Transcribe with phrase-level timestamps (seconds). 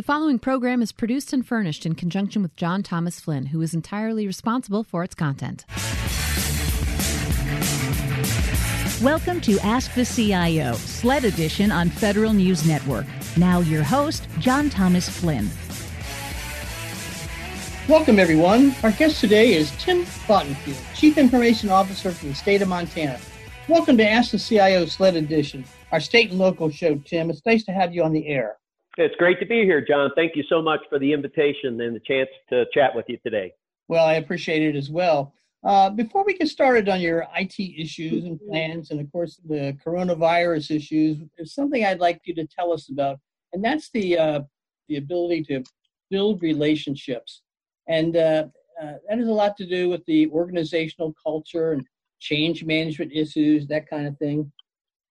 [0.00, 3.74] The following program is produced and furnished in conjunction with John Thomas Flynn, who is
[3.74, 5.66] entirely responsible for its content.
[9.02, 13.04] Welcome to Ask the CIO, SLED edition on Federal News Network.
[13.36, 15.50] Now, your host, John Thomas Flynn.
[17.86, 18.74] Welcome, everyone.
[18.82, 23.20] Our guest today is Tim Bottenfield, Chief Information Officer from the state of Montana.
[23.68, 25.62] Welcome to Ask the CIO SLED edition,
[25.92, 27.28] our state and local show, Tim.
[27.28, 28.56] It's nice to have you on the air.
[29.00, 30.10] It's great to be here, John.
[30.14, 33.54] Thank you so much for the invitation and the chance to chat with you today.
[33.88, 35.32] Well, I appreciate it as well.
[35.64, 39.74] Uh, before we get started on your IT issues and plans, and of course the
[39.82, 43.18] coronavirus issues, there's something I'd like you to tell us about,
[43.54, 44.40] and that's the uh,
[44.88, 45.64] the ability to
[46.10, 47.40] build relationships,
[47.88, 48.44] and uh,
[48.82, 51.86] uh that has a lot to do with the organizational culture and
[52.18, 54.52] change management issues, that kind of thing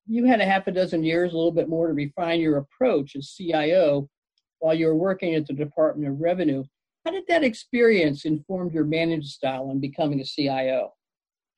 [0.10, 3.16] you had a half a dozen years, a little bit more to refine your approach
[3.16, 4.10] as CIO
[4.58, 6.64] while you were working at the Department of Revenue.
[7.06, 10.94] How did that experience inform your management style in becoming a CIO?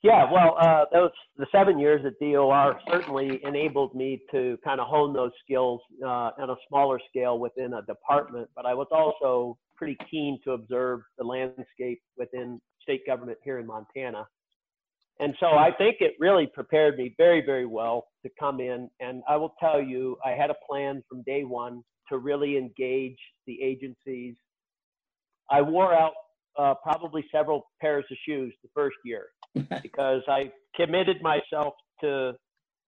[0.03, 4.87] Yeah, well, uh, those the seven years at DOR certainly enabled me to kind of
[4.87, 8.49] hone those skills uh, on a smaller scale within a department.
[8.55, 13.67] But I was also pretty keen to observe the landscape within state government here in
[13.67, 14.27] Montana.
[15.19, 18.89] And so I think it really prepared me very, very well to come in.
[18.99, 23.17] And I will tell you, I had a plan from day one to really engage
[23.47, 24.35] the agencies.
[25.49, 26.13] I wore out
[26.57, 29.27] uh, probably several pairs of shoes the first year
[29.81, 32.33] because I committed myself to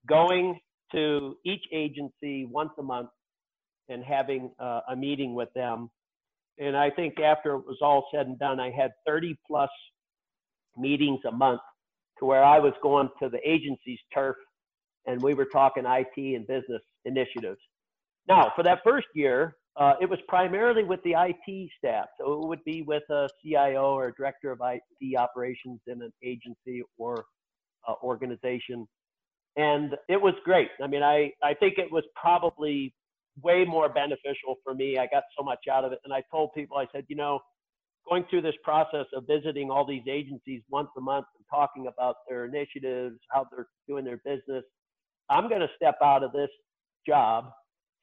[0.08, 0.60] going
[0.94, 3.10] to each agency once a month
[3.90, 5.90] and having uh, a meeting with them.
[6.60, 9.70] And I think after it was all said and done, I had 30 plus
[10.78, 11.62] meetings a month
[12.20, 14.36] to where I was going to the agency's turf
[15.06, 17.60] and we were talking IT and business initiatives.
[18.28, 22.06] Now, for that first year, uh, it was primarily with the IT staff.
[22.20, 26.14] So it would be with a CIO or a director of IT operations in an
[26.24, 27.26] agency or
[27.88, 28.88] uh, organization.
[29.56, 30.70] And it was great.
[30.82, 32.94] I mean, I, I think it was probably
[33.42, 34.98] way more beneficial for me.
[34.98, 36.00] I got so much out of it.
[36.06, 37.40] And I told people, I said, you know,
[38.08, 42.18] going through this process of visiting all these agencies once a month and talking about
[42.30, 44.64] their initiatives, how they're doing their business,
[45.34, 46.50] I'm going to step out of this
[47.08, 47.52] job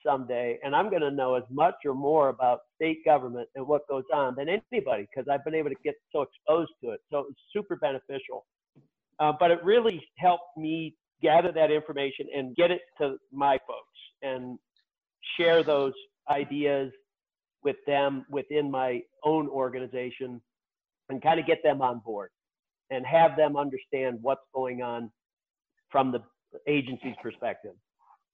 [0.04, 3.86] someday and I'm going to know as much or more about state government and what
[3.88, 7.00] goes on than anybody because I've been able to get so exposed to it.
[7.10, 8.46] So it's super beneficial.
[9.20, 13.98] Uh, but it really helped me gather that information and get it to my folks
[14.22, 14.58] and
[15.38, 15.92] share those
[16.30, 16.90] ideas
[17.62, 20.40] with them within my own organization
[21.10, 22.30] and kind of get them on board
[22.90, 25.10] and have them understand what's going on
[25.90, 26.22] from the
[26.66, 27.72] agency's perspective.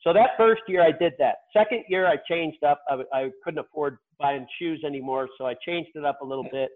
[0.02, 1.36] So that first year I did that.
[1.52, 2.80] Second year I changed up.
[2.88, 6.70] I, I couldn't afford buying shoes anymore, so I changed it up a little bit.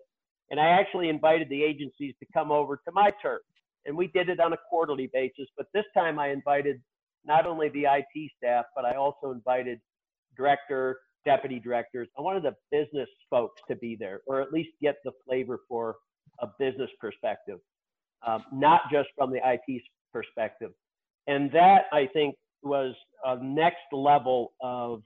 [0.50, 3.40] And I actually invited the agencies to come over to my turf.
[3.86, 5.46] And we did it on a quarterly basis.
[5.56, 6.80] But this time I invited
[7.24, 9.78] not only the IT staff, but I also invited
[10.36, 12.08] director, deputy directors.
[12.18, 15.96] I wanted the business folks to be there, or at least get the flavor for
[16.40, 17.58] a business perspective,
[18.26, 20.70] um, not just from the IT perspective.
[21.30, 25.02] And that I think was a next level of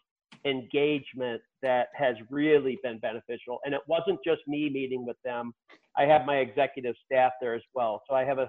[0.46, 3.58] engagement that has really been beneficial.
[3.64, 5.52] And it wasn't just me meeting with them.
[5.96, 8.02] I have my executive staff there as well.
[8.08, 8.48] So I have a,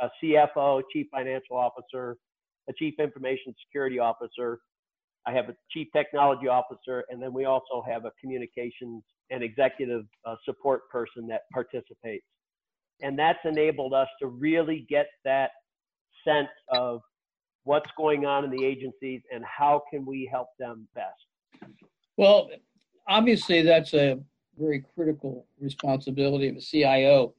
[0.00, 2.16] a CFO, chief financial officer,
[2.68, 4.60] a chief information security officer,
[5.26, 10.04] I have a chief technology officer, and then we also have a communications and executive
[10.24, 12.24] uh, support person that participates.
[13.02, 15.50] And that's enabled us to really get that
[16.26, 17.00] sense of
[17.68, 21.70] what's going on in the agencies and how can we help them best.
[22.16, 22.48] Well,
[23.06, 24.18] obviously, that's a
[24.58, 27.34] very critical responsibility of a CIO.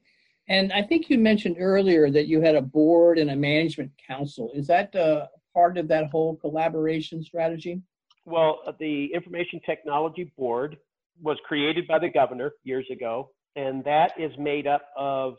[0.47, 4.51] And I think you mentioned earlier that you had a board and a management council.
[4.53, 5.25] Is that uh,
[5.55, 7.81] part of that whole collaboration strategy?
[8.25, 10.77] Well, the Information Technology Board
[11.19, 15.37] was created by the governor years ago, and that is made up of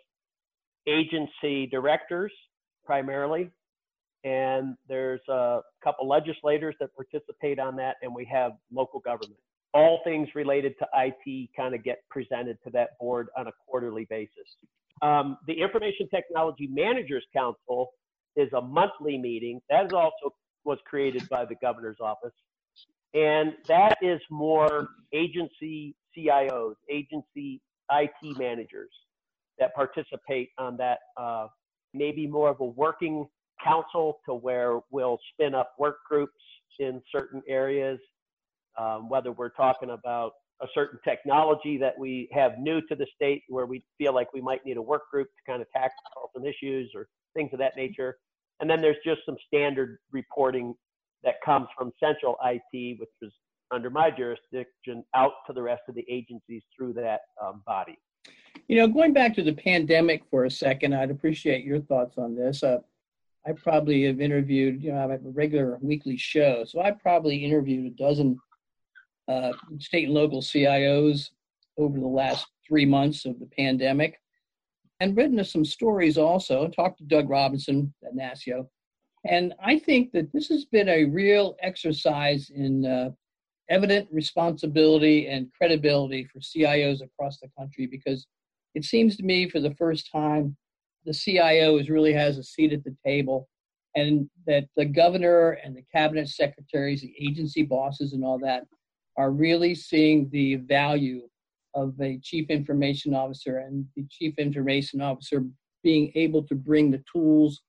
[0.88, 2.32] agency directors
[2.84, 3.50] primarily,
[4.24, 9.38] and there's a couple legislators that participate on that, and we have local government.
[9.72, 14.04] All things related to IT kind of get presented to that board on a quarterly
[14.10, 14.56] basis.
[15.02, 17.92] Um, the Information Technology Managers Council
[18.36, 19.60] is a monthly meeting.
[19.70, 20.34] That is also
[20.64, 22.34] was created by the governor's office.
[23.14, 28.90] And that is more agency CIOs, agency IT managers
[29.58, 31.48] that participate on that, uh,
[31.92, 33.26] maybe more of a working
[33.64, 36.32] council to where we'll spin up work groups
[36.78, 37.98] in certain areas
[38.78, 43.42] um, whether we're talking about a certain technology that we have new to the state
[43.48, 46.44] where we feel like we might need a work group to kind of tackle some
[46.44, 48.18] issues or things of that nature.
[48.60, 50.74] And then there's just some standard reporting
[51.24, 53.30] that comes from central IT, which was
[53.70, 57.96] under my jurisdiction, out to the rest of the agencies through that um, body.
[58.68, 62.34] You know, going back to the pandemic for a second, I'd appreciate your thoughts on
[62.34, 62.62] this.
[62.62, 62.80] Uh,
[63.46, 67.36] I probably have interviewed, you know, I have a regular weekly show, so I probably
[67.44, 68.38] interviewed a dozen
[69.28, 71.30] uh, state and local CIOs
[71.78, 74.20] over the last three months of the pandemic
[75.00, 76.68] and written some stories also.
[76.68, 78.68] Talked to Doug Robinson at NASCIO.
[79.26, 83.10] And I think that this has been a real exercise in uh,
[83.68, 88.26] evident responsibility and credibility for CIOs across the country because
[88.74, 90.56] it seems to me for the first time
[91.10, 93.48] the CIO is really has a seat at the table
[93.96, 98.62] and that the governor and the cabinet secretaries, the agency bosses and all that
[99.16, 101.22] are really seeing the value
[101.74, 105.44] of a chief information officer and the chief information officer
[105.82, 107.62] being able to bring the tools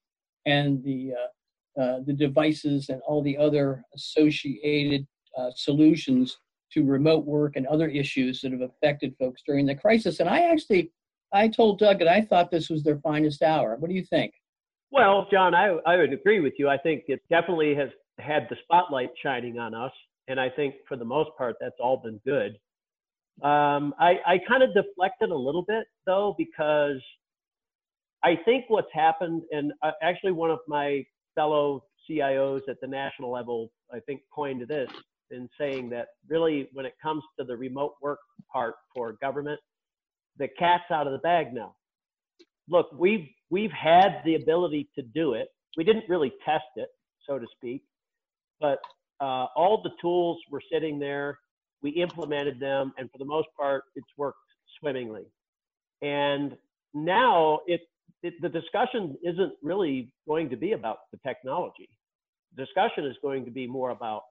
[0.45, 5.07] and the uh, uh, the devices and all the other associated
[5.39, 6.37] uh, solutions
[6.71, 10.19] to remote work and other issues that have affected folks during the crisis.
[10.19, 10.91] And I actually,
[11.33, 13.75] I told Doug that I thought this was their finest hour.
[13.77, 14.33] What do you think?
[14.91, 16.67] Well, John, I, I would agree with you.
[16.67, 17.89] I think it definitely has
[18.19, 19.91] had the spotlight shining on us.
[20.27, 22.57] And I think for the most part, that's all been good.
[23.45, 27.01] Um, I, I kind of deflected a little bit though, because
[28.23, 31.03] I think what's happened, and uh, actually one of my
[31.33, 34.89] fellow CIOs at the national level, I think coined this
[35.31, 38.19] in saying that really when it comes to the remote work
[38.51, 39.59] part for government,
[40.37, 41.75] the cat's out of the bag now.
[42.69, 45.49] Look, we've we've had the ability to do it.
[45.77, 46.89] We didn't really test it,
[47.27, 47.83] so to speak,
[48.59, 48.79] but
[49.19, 51.37] uh, all the tools were sitting there.
[51.81, 54.37] We implemented them, and for the most part, it's worked
[54.79, 55.25] swimmingly.
[56.01, 56.55] And
[56.93, 57.81] now it,
[58.23, 61.89] it the discussion isn't really going to be about the technology.
[62.55, 64.23] The discussion is going to be more about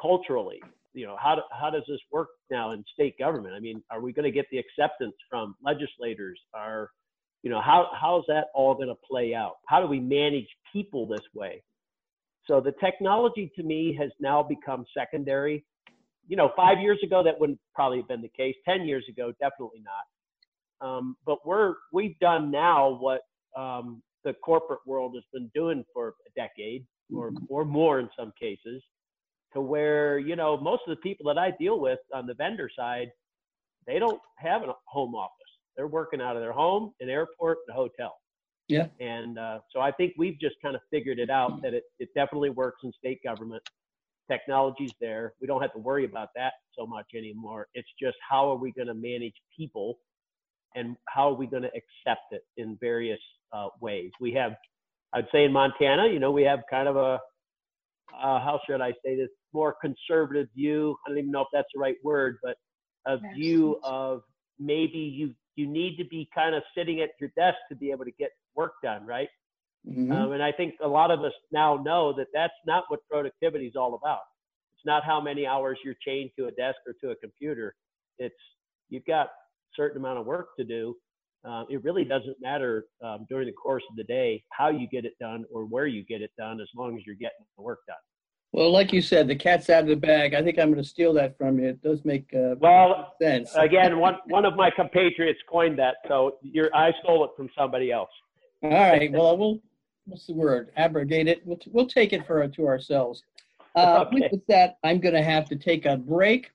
[0.00, 0.60] culturally
[0.94, 3.54] you know how, do, how does this work now in state government?
[3.54, 6.38] I mean are we going to get the acceptance from legislators?
[6.54, 6.90] Are
[7.42, 9.56] you know how how's that all going to play out?
[9.66, 11.62] How do we manage people this way?
[12.46, 15.64] So the technology to me has now become secondary.
[16.26, 18.56] You know five years ago that wouldn't probably have been the case.
[18.68, 20.86] Ten years ago definitely not.
[20.86, 23.22] Um, but we're we've done now what
[23.56, 26.84] um, the corporate world has been doing for a decade
[27.14, 28.82] or or more in some cases
[29.54, 32.70] to where you know most of the people that I deal with on the vendor
[32.74, 33.10] side,
[33.86, 35.34] they don't have a home office.
[35.76, 38.16] They're working out of their home, an airport, and a hotel.
[38.68, 38.86] Yeah.
[39.00, 42.08] And uh, so I think we've just kind of figured it out that it, it
[42.14, 43.62] definitely works in state government.
[44.30, 45.32] Technology's there.
[45.40, 47.66] We don't have to worry about that so much anymore.
[47.74, 49.98] It's just how are we going to manage people
[50.76, 53.18] and how are we going to accept it in various
[53.52, 54.12] uh, ways.
[54.20, 54.52] We have,
[55.12, 57.18] I'd say in Montana, you know, we have kind of a,
[58.14, 60.96] uh, how should I say this, more conservative view.
[61.06, 62.56] I don't even know if that's the right word, but
[63.06, 64.22] a view of
[64.58, 68.04] maybe you you need to be kind of sitting at your desk to be able
[68.04, 69.28] to get work done, right?
[69.88, 70.12] Mm-hmm.
[70.12, 73.66] Um, and I think a lot of us now know that that's not what productivity
[73.66, 74.20] is all about.
[74.76, 77.74] It's not how many hours you're chained to a desk or to a computer.
[78.18, 78.34] It's
[78.88, 79.30] you've got a
[79.76, 80.96] certain amount of work to do.
[81.48, 85.04] Uh, it really doesn't matter um, during the course of the day how you get
[85.04, 87.80] it done or where you get it done, as long as you're getting the work
[87.86, 87.96] done.
[88.52, 90.34] Well, like you said, the cat's out of the bag.
[90.34, 91.68] I think I'm going to steal that from you.
[91.68, 93.54] It does make uh, well sense.
[93.54, 97.92] again, one one of my compatriots coined that, so you're, I stole it from somebody
[97.92, 98.10] else.
[98.62, 99.10] All right.
[99.12, 99.60] Well, we'll
[100.06, 100.72] what's the word?
[100.76, 101.46] Abrogate it.
[101.46, 103.22] We'll, we'll take it for to ourselves.
[103.76, 104.28] Uh, okay.
[104.32, 106.50] With that, I'm going to have to take a break.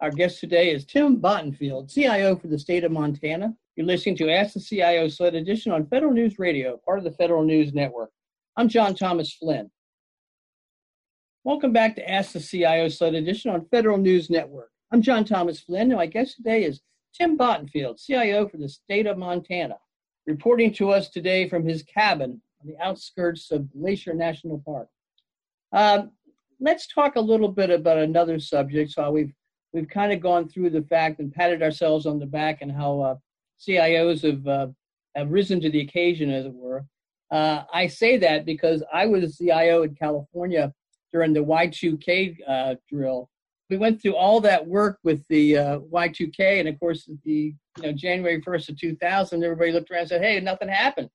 [0.00, 3.54] Our guest today is Tim Bottenfield, CIO for the state of Montana.
[3.80, 7.12] You're listening to Ask the CIO SLED Edition on Federal News Radio, part of the
[7.12, 8.10] Federal News Network.
[8.58, 9.70] I'm John Thomas Flynn.
[11.44, 14.68] Welcome back to Ask the CIO SLED Edition on Federal News Network.
[14.92, 16.82] I'm John Thomas Flynn, and my guest today is
[17.14, 19.78] Tim Bottenfield, CIO for the state of Montana,
[20.26, 24.90] reporting to us today from his cabin on the outskirts of Glacier National Park.
[25.72, 26.10] Um,
[26.60, 28.90] let's talk a little bit about another subject.
[28.90, 29.32] So we've
[29.72, 33.00] we've kind of gone through the fact and patted ourselves on the back and how
[33.00, 33.14] uh,
[33.66, 34.68] CIOs have uh,
[35.14, 36.84] have risen to the occasion, as it were.
[37.30, 40.72] Uh, I say that because I was a CIO in California
[41.12, 43.28] during the Y2K uh, drill.
[43.68, 47.82] We went through all that work with the uh, Y2K, and of course, the you
[47.82, 51.08] know January 1st of 2000, everybody looked around and said, "Hey, nothing happened."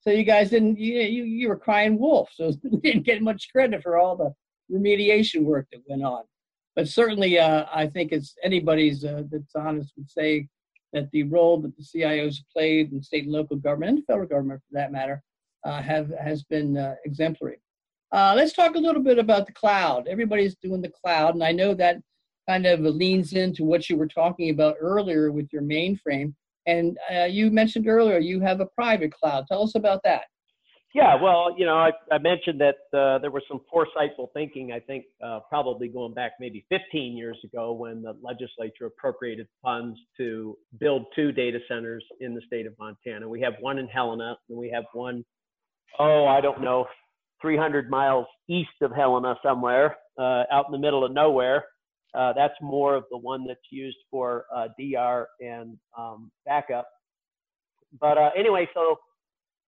[0.00, 3.48] So you guys didn't you you, you were crying wolf, so we didn't get much
[3.52, 4.34] credit for all the
[4.70, 6.24] remediation work that went on.
[6.74, 10.48] but certainly, uh, I think it's anybody's uh, that's honest would say
[10.92, 14.60] that the role that the CIOs played in state and local government and federal government,
[14.60, 15.22] for that matter,
[15.64, 17.60] uh, have has been uh, exemplary.
[18.12, 20.06] Uh, let's talk a little bit about the cloud.
[20.06, 21.98] Everybody's doing the cloud, and I know that
[22.48, 26.34] kind of leans into what you were talking about earlier with your mainframe.
[26.66, 29.46] And uh, you mentioned earlier you have a private cloud.
[29.46, 30.24] Tell us about that.
[30.94, 34.80] Yeah, well, you know, I, I mentioned that uh, there was some foresightful thinking, I
[34.80, 40.58] think, uh, probably going back maybe 15 years ago when the legislature appropriated funds to
[40.78, 43.26] build two data centers in the state of Montana.
[43.26, 45.24] We have one in Helena, and we have one,
[45.98, 46.86] oh, I don't know,
[47.40, 51.64] 300 miles east of Helena somewhere, uh, out in the middle of nowhere.
[52.14, 56.86] Uh, that's more of the one that's used for uh, DR and um, backup.
[57.98, 58.98] But uh, anyway, so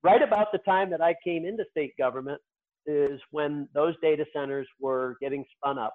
[0.04, 2.40] right about the time that I came into state government
[2.86, 5.94] is when those data centers were getting spun up.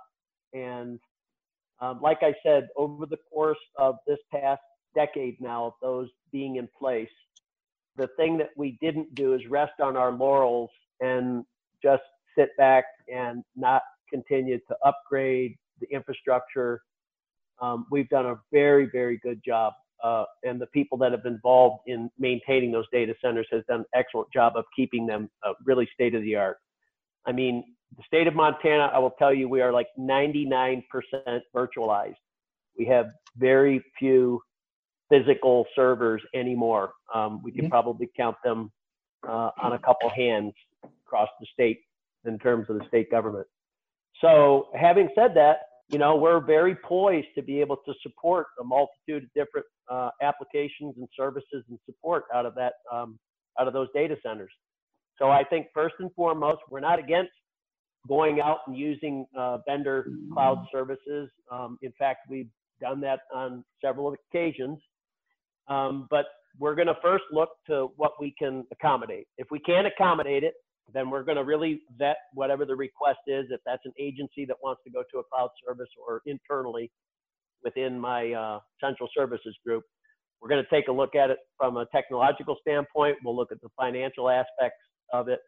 [0.53, 0.99] And
[1.79, 4.61] um, like I said, over the course of this past
[4.95, 7.07] decade now of those being in place,
[7.95, 11.45] the thing that we didn't do is rest on our laurels and
[11.83, 12.01] just
[12.35, 16.81] sit back and not continue to upgrade the infrastructure.
[17.61, 21.33] Um, we've done a very, very good job uh, and the people that have been
[21.33, 25.53] involved in maintaining those data centers has done an excellent job of keeping them uh,
[25.65, 26.57] really state of the art.
[27.25, 27.63] I mean,
[27.97, 30.83] the state of Montana, I will tell you, we are like 99%
[31.55, 32.15] virtualized.
[32.77, 34.41] We have very few
[35.09, 36.91] physical servers anymore.
[37.13, 37.71] Um, we can mm-hmm.
[37.71, 38.71] probably count them
[39.27, 40.53] uh, on a couple hands
[41.05, 41.81] across the state
[42.25, 43.47] in terms of the state government.
[44.21, 45.57] So, having said that,
[45.89, 50.09] you know, we're very poised to be able to support a multitude of different uh,
[50.21, 53.17] applications and services and support out of that, um,
[53.59, 54.51] out of those data centers.
[55.17, 57.31] So I think first and foremost, we're not against
[58.07, 61.29] going out and using uh, vendor cloud services.
[61.51, 64.79] Um, in fact, we've done that on several occasions.
[65.67, 66.25] Um, but
[66.57, 69.27] we're going to first look to what we can accommodate.
[69.37, 70.53] If we can't accommodate it,
[70.93, 73.45] then we're going to really vet whatever the request is.
[73.49, 76.91] If that's an agency that wants to go to a cloud service or internally
[77.63, 79.83] within my uh, central services group,
[80.41, 83.17] we're going to take a look at it from a technological standpoint.
[83.23, 84.79] We'll look at the financial aspects
[85.11, 85.39] of it.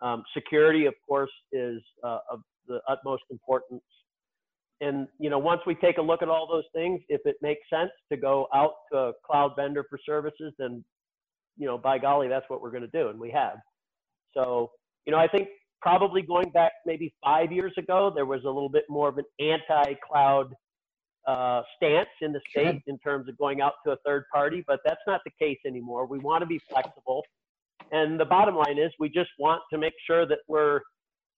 [0.00, 3.82] Um, security, of course, is uh, of the utmost importance.
[4.80, 7.60] And you know, once we take a look at all those things, if it makes
[7.70, 10.84] sense to go out to a cloud vendor for services, then
[11.56, 13.58] you know, by golly, that's what we're going to do, and we have.
[14.34, 14.70] So
[15.06, 15.48] you know, I think
[15.80, 19.24] probably going back maybe five years ago, there was a little bit more of an
[19.40, 20.54] anti-cloud
[21.26, 22.80] uh, stance in the state sure.
[22.86, 26.06] in terms of going out to a third party, but that's not the case anymore.
[26.06, 27.22] We want to be flexible.
[27.90, 30.80] And the bottom line is we just want to make sure that we're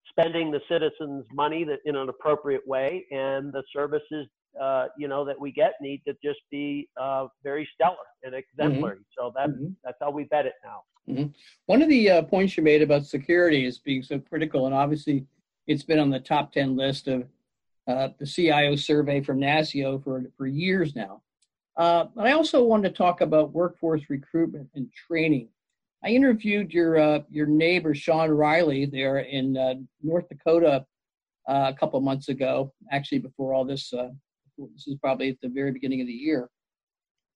[0.09, 4.26] spending the citizens' money that in an appropriate way and the services
[4.61, 8.97] uh, you know that we get need to just be uh, very stellar and exemplary.
[8.97, 9.02] Mm-hmm.
[9.18, 9.73] So that's mm-hmm.
[9.83, 10.83] that's how we bet it now.
[11.09, 11.27] Mm-hmm.
[11.67, 15.27] One of the uh, points you made about security is being so critical, and obviously
[15.67, 17.27] it's been on the top 10 list of
[17.87, 21.21] uh, the CIO survey from NASCIO for, for years now.
[21.77, 25.49] Uh, but I also wanted to talk about workforce recruitment and training.
[26.03, 30.87] I interviewed your uh, your neighbor Shawn Riley there in uh, North Dakota
[31.49, 33.91] uh, a couple months ago, actually before all this.
[33.91, 36.49] this is probably at the very beginning of the year,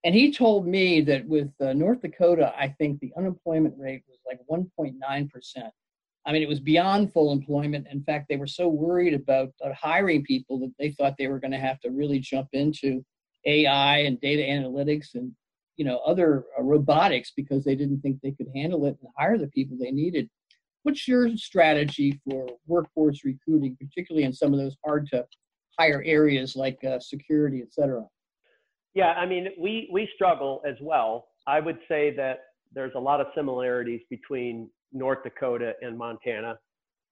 [0.04, 4.18] and he told me that with uh, North Dakota, I think the unemployment rate was
[4.26, 5.70] like 1.9%.
[6.26, 7.86] I mean, it was beyond full employment.
[7.90, 11.40] In fact, they were so worried about uh, hiring people that they thought they were
[11.40, 13.04] going to have to really jump into
[13.46, 15.32] AI and data analytics and
[15.76, 19.38] you know other uh, robotics because they didn't think they could handle it and hire
[19.38, 20.28] the people they needed.
[20.82, 25.24] What's your strategy for workforce recruiting, particularly in some of those hard to
[25.78, 28.04] hire areas like uh, security, et cetera?
[28.98, 31.28] Yeah, I mean, we we struggle as well.
[31.46, 32.38] I would say that
[32.74, 36.58] there's a lot of similarities between North Dakota and Montana.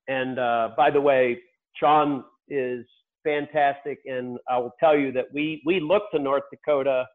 [0.09, 1.39] And uh, by the way,
[1.77, 2.85] Shawn is
[3.23, 7.07] fantastic, and I will tell you that we we look to North Dakota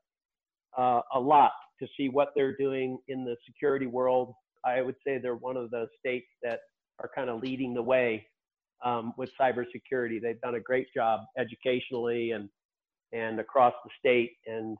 [0.77, 1.51] uh, a lot
[1.81, 4.33] to see what they're doing in the security world.
[4.63, 6.59] I would say they're one of the states that
[6.99, 8.25] are kind of leading the way
[8.85, 10.21] um, with cybersecurity.
[10.21, 12.47] They've done a great job educationally and
[13.13, 14.31] and across the state.
[14.47, 14.77] And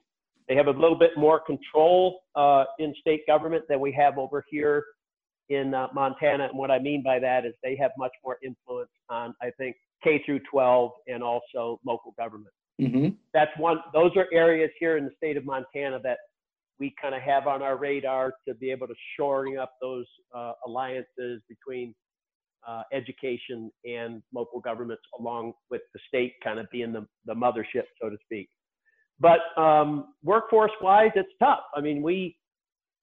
[0.47, 4.43] they have a little bit more control uh, in state government than we have over
[4.49, 4.83] here
[5.49, 6.45] in uh, Montana.
[6.45, 9.75] And what I mean by that is they have much more influence on, I think,
[10.03, 12.53] K through 12 and also local government.
[12.81, 13.09] Mm-hmm.
[13.33, 13.77] That's one.
[13.93, 16.17] Those are areas here in the state of Montana that
[16.79, 20.53] we kind of have on our radar to be able to shoring up those uh,
[20.65, 21.93] alliances between
[22.67, 27.83] uh, education and local governments, along with the state kind of being the, the mothership,
[28.01, 28.49] so to speak.
[29.19, 31.61] But um, workforce-wise, it's tough.
[31.75, 32.37] I mean, we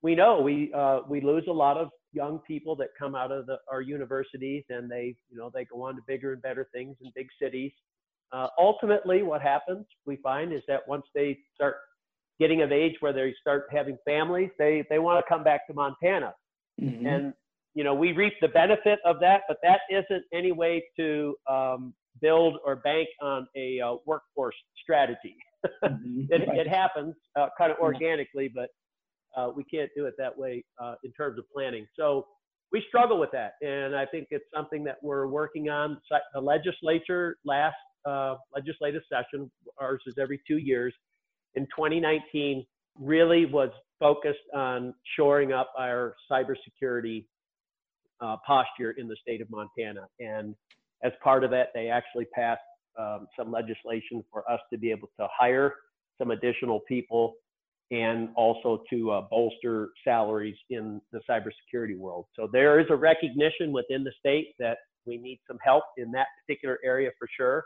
[0.03, 3.47] we know we uh, we lose a lot of young people that come out of
[3.47, 6.97] the, our universities, and they you know they go on to bigger and better things
[7.00, 7.73] in big cities.
[8.33, 11.77] Uh, ultimately, what happens we find is that once they start
[12.38, 15.75] getting of age where they start having families, they they want to come back to
[15.75, 16.35] Montana,
[16.81, 17.07] mm-hmm.
[17.07, 17.33] and
[17.75, 21.94] you know we reap the benefit of that, but that isn't any way to um,
[22.20, 25.37] build or bank on a uh, workforce strategy.
[25.84, 26.22] mm-hmm.
[26.30, 26.58] it, right.
[26.58, 28.68] it, happens uh, kind of organically, but
[29.37, 31.87] uh, we can't do it that way uh, in terms of planning.
[31.98, 32.26] So
[32.72, 35.98] we struggle with that, and I think it's something that we're working on.
[36.34, 40.94] The legislature last uh, legislative session, ours is every two years,
[41.54, 42.64] in 2019
[43.00, 47.26] really was focused on shoring up our cybersecurity
[48.20, 50.06] uh, posture in the state of Montana.
[50.20, 50.54] And
[51.02, 52.60] as part of that, they actually passed
[52.98, 55.75] um, some legislation for us to be able to hire
[56.18, 57.34] some additional people
[57.90, 62.26] and also to uh, bolster salaries in the cybersecurity world.
[62.37, 66.26] So there is a recognition within the state that we need some help in that
[66.40, 67.64] particular area for sure.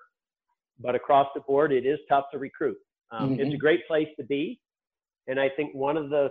[0.78, 2.76] But across the board, it is tough to recruit.
[3.10, 3.40] Um, mm-hmm.
[3.40, 4.60] It's a great place to be.
[5.26, 6.28] And I think one of the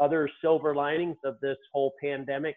[0.00, 2.56] other silver linings of this whole pandemic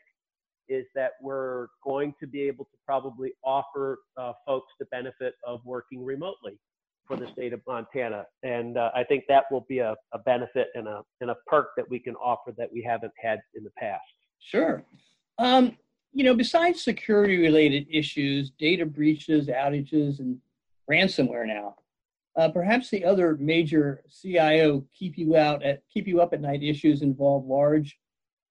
[0.71, 5.59] is that we're going to be able to probably offer uh, folks the benefit of
[5.65, 6.57] working remotely
[7.05, 8.25] for the state of Montana.
[8.43, 11.69] And uh, I think that will be a, a, benefit and a, and a perk
[11.75, 14.01] that we can offer that we haven't had in the past.
[14.39, 14.83] Sure.
[15.37, 15.77] Um,
[16.13, 20.37] you know, besides security related issues, data breaches, outages, and
[20.89, 21.75] ransomware now,
[22.37, 26.63] uh, perhaps the other major CIO keep you out at keep you up at night
[26.63, 27.97] issues involve large,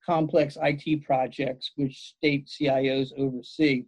[0.04, 3.84] complex IT projects which state CIOs oversee.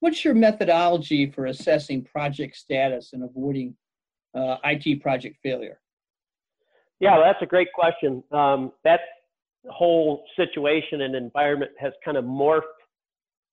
[0.00, 3.76] What's your methodology for assessing project status and avoiding
[4.34, 5.80] uh, IT project failure?
[7.00, 8.22] Yeah, well, that's a great question.
[8.32, 9.00] Um, that
[9.68, 12.62] whole situation and environment has kind of morphed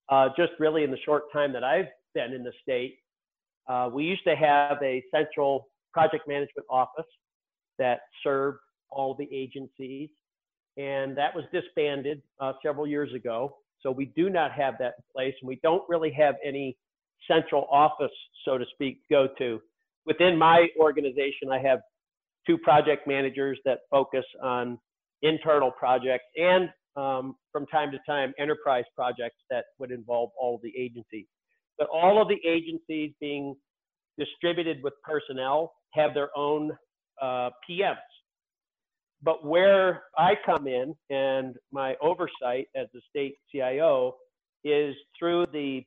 [0.10, 3.00] uh, just really in the short time that I've been in the state.
[3.68, 7.06] Uh, we used to have a central project management office
[7.78, 8.60] that served
[8.90, 10.10] all the agencies,
[10.78, 13.58] and that was disbanded uh, several years ago.
[13.82, 16.78] So we do not have that in place, and we don't really have any
[17.30, 18.12] central office,
[18.46, 19.62] so to speak, to go to.
[20.06, 21.80] Within my organization, I have
[22.46, 24.80] two project managers that focus on
[25.22, 30.62] internal projects and um, from time to time enterprise projects that would involve all of
[30.62, 31.26] the agencies
[31.78, 33.56] but all of the agencies being
[34.18, 36.72] distributed with personnel have their own
[37.22, 37.96] uh, PMs.
[39.24, 44.16] But where I come in and my oversight as the state CIO
[44.64, 45.84] is through the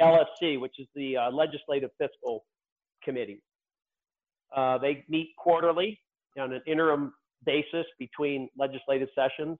[0.00, 2.44] LFC, which is the uh, Legislative Fiscal
[3.04, 3.42] Committee.
[4.54, 5.98] Uh, they meet quarterly
[6.38, 7.12] on an interim
[7.44, 9.58] basis between legislative sessions,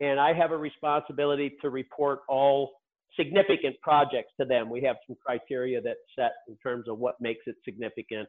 [0.00, 2.72] and I have a responsibility to report all
[3.18, 4.70] significant projects to them.
[4.70, 8.28] We have some criteria that's set in terms of what makes it significant,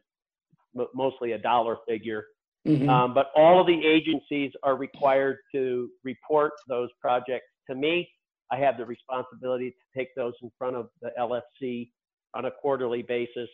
[0.94, 2.24] mostly a dollar figure.
[2.66, 2.88] Mm-hmm.
[2.88, 8.08] Um, but all of the agencies are required to report those projects to me.
[8.52, 11.90] I have the responsibility to take those in front of the LFC
[12.34, 13.48] on a quarterly basis.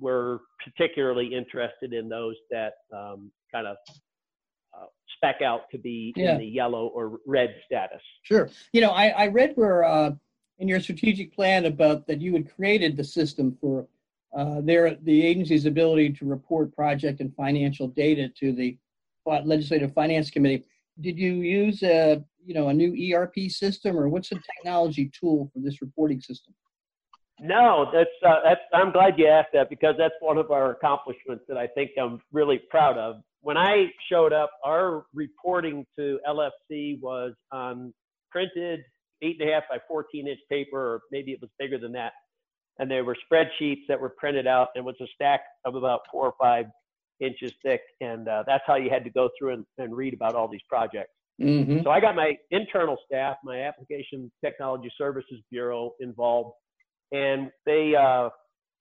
[0.00, 3.76] We're particularly interested in those that um, kind of
[4.74, 6.32] uh, spec out to be yeah.
[6.32, 8.00] in the yellow or red status.
[8.22, 8.48] Sure.
[8.72, 10.12] You know, I, I read where uh,
[10.58, 13.86] in your strategic plan about that you had created the system for
[14.36, 18.76] uh, their the agency's ability to report project and financial data to the
[19.44, 20.64] legislative finance committee.
[21.00, 25.50] Did you use a you know a new ERP system or what's the technology tool
[25.52, 26.54] for this reporting system?
[27.40, 28.60] No, that's uh, that's.
[28.72, 32.20] I'm glad you asked that because that's one of our accomplishments that I think I'm
[32.32, 33.16] really proud of.
[33.40, 37.92] When I showed up, our reporting to LFC was on
[38.30, 38.80] printed
[39.22, 42.12] eight and a half by 14 inch paper, or maybe it was bigger than that.
[42.78, 46.26] And there were spreadsheets that were printed out and was a stack of about four
[46.26, 46.66] or five
[47.20, 47.82] inches thick.
[48.00, 50.62] And uh, that's how you had to go through and, and read about all these
[50.68, 51.12] projects.
[51.40, 51.82] Mm-hmm.
[51.82, 56.52] So I got my internal staff, my application technology services bureau involved,
[57.10, 58.28] and they uh,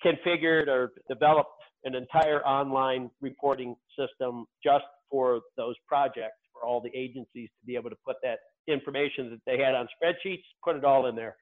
[0.05, 1.49] configured or developed
[1.85, 7.75] an entire online reporting system just for those projects for all the agencies to be
[7.75, 11.35] able to put that information that they had on spreadsheets, put it all in there.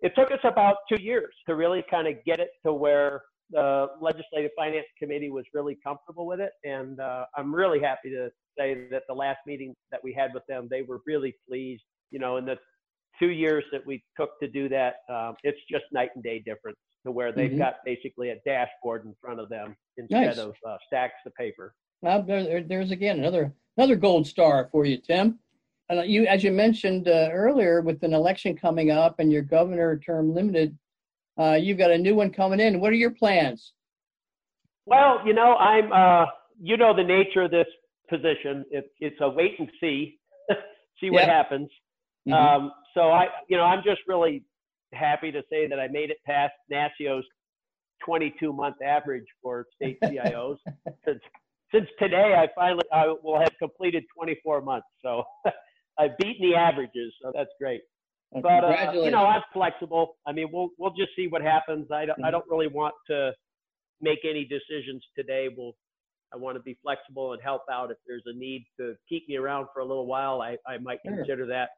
[0.00, 3.86] It took us about two years to really kind of get it to where the
[4.00, 6.52] Legislative Finance Committee was really comfortable with it.
[6.64, 10.42] And uh, I'm really happy to say that the last meeting that we had with
[10.48, 11.82] them, they were really pleased.
[12.10, 12.56] You know, in the
[13.18, 16.78] two years that we took to do that, um, it's just night and day difference
[17.04, 17.58] to where they've mm-hmm.
[17.58, 20.38] got basically a dashboard in front of them instead nice.
[20.38, 21.74] of uh, stacks of paper.
[22.02, 25.38] Well, there, there's again another another gold star for you, Tim.
[25.90, 29.98] Uh, you, as you mentioned uh, earlier, with an election coming up and your governor
[29.98, 30.76] term limited,
[31.38, 32.80] uh, you've got a new one coming in.
[32.80, 33.72] What are your plans?
[34.84, 35.92] Well, you know, I'm.
[35.92, 36.26] Uh,
[36.60, 37.66] you know the nature of this
[38.08, 38.64] position.
[38.70, 40.18] It, it's a wait and see,
[41.00, 41.28] see what yep.
[41.28, 41.68] happens.
[42.28, 42.32] Mm-hmm.
[42.32, 44.42] Um, so I, you know, I'm just really
[44.92, 47.24] happy to say that I made it past NASCIO's
[48.04, 50.56] 22 month average for state CIOs.
[51.04, 51.20] since
[51.74, 54.86] since today, I finally I will have completed 24 months.
[55.02, 55.24] So
[55.98, 57.12] I've beaten the averages.
[57.22, 57.82] So that's great.
[58.32, 60.16] Well, but uh, you know, I'm flexible.
[60.26, 61.86] I mean, we'll we'll just see what happens.
[61.92, 62.24] I don't.
[62.24, 63.32] I don't really want to
[64.00, 65.48] make any decisions today.
[65.56, 65.74] We'll
[66.32, 69.36] I want to be flexible and help out if there's a need to keep me
[69.36, 70.42] around for a little while.
[70.42, 71.16] I, I might sure.
[71.16, 71.70] consider that.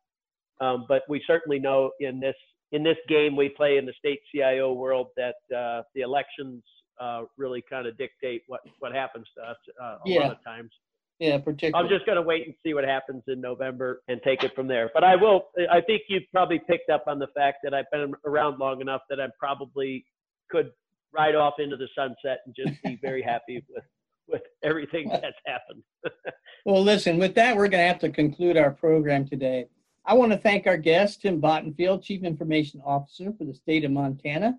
[0.65, 2.35] Um, but we certainly know in this
[2.73, 6.63] in this game we play in the state CIO world that uh, the elections
[7.01, 10.21] uh, really kind of dictate what what happens to us uh, a yeah.
[10.21, 10.71] lot of times.
[11.19, 11.89] Yeah, particularly.
[11.89, 14.69] I'm just going to wait and see what happens in November and take it from
[14.69, 14.91] there.
[14.95, 15.49] But I will.
[15.71, 19.03] I think you've probably picked up on the fact that I've been around long enough
[19.11, 20.05] that I probably
[20.49, 20.71] could
[21.13, 23.85] ride off into the sunset and just be very happy with
[24.29, 25.83] with everything that's happened.
[26.67, 27.19] well, listen.
[27.19, 29.67] With that, we're going to have to conclude our program today.
[30.05, 33.91] I want to thank our guest, Tim Bottenfield, Chief Information Officer for the state of
[33.91, 34.59] Montana.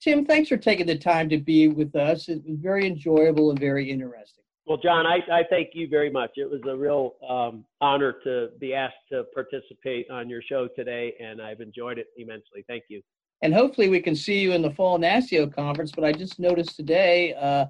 [0.00, 2.28] Tim, thanks for taking the time to be with us.
[2.28, 4.44] It was very enjoyable and very interesting.
[4.66, 6.32] Well, John, I, I thank you very much.
[6.34, 11.14] It was a real um, honor to be asked to participate on your show today,
[11.20, 12.64] and I've enjoyed it immensely.
[12.66, 13.00] Thank you.
[13.42, 15.92] And hopefully, we can see you in the fall NASCIO conference.
[15.92, 17.66] But I just noticed today uh,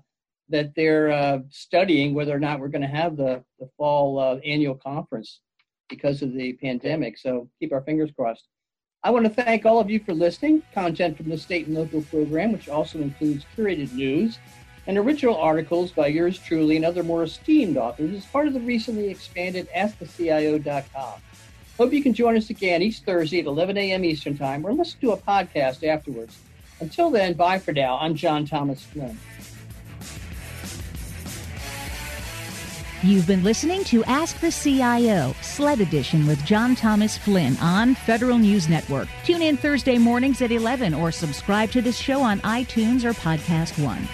[0.48, 4.36] that they're uh, studying whether or not we're going to have the, the fall uh,
[4.36, 5.40] annual conference
[5.90, 7.18] because of the pandemic.
[7.18, 8.48] So keep our fingers crossed.
[9.04, 10.62] I want to thank all of you for listening.
[10.72, 14.38] Content from the state and local program, which also includes curated news
[14.86, 18.60] and original articles by yours truly and other more esteemed authors, is part of the
[18.60, 21.20] recently expanded AskTheCIO.com.
[21.76, 24.04] Hope you can join us again each Thursday at 11 a.m.
[24.04, 26.38] Eastern Time or listen to a podcast afterwards.
[26.80, 27.98] Until then, bye for now.
[27.98, 29.18] I'm John Thomas Flynn.
[33.02, 38.38] You've been listening to Ask the CIO, SLED Edition with John Thomas Flynn on Federal
[38.38, 39.06] News Network.
[39.24, 43.80] Tune in Thursday mornings at 11 or subscribe to this show on iTunes or Podcast
[43.84, 44.08] One.